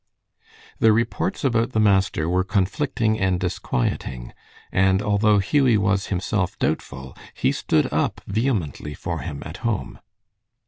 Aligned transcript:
The 0.79 0.91
reports 0.91 1.43
about 1.43 1.73
the 1.73 1.79
master 1.79 2.27
were 2.27 2.43
conflicting 2.43 3.19
and 3.19 3.39
disquieting, 3.39 4.33
and 4.71 4.99
although 4.99 5.37
Hughie 5.37 5.77
was 5.77 6.07
himself 6.07 6.57
doubtful, 6.57 7.15
he 7.35 7.51
stood 7.51 7.85
up 7.93 8.19
vehemently 8.25 8.95
for 8.95 9.19
him 9.19 9.43
at 9.45 9.57
home. 9.57 9.99